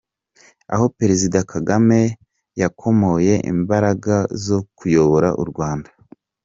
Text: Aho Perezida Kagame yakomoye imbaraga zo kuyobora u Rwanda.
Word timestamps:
Aho 0.73 0.85
Perezida 0.97 1.37
Kagame 1.51 1.99
yakomoye 2.61 3.33
imbaraga 3.53 4.15
zo 4.45 4.59
kuyobora 4.77 5.29
u 5.43 5.45
Rwanda. 5.51 5.89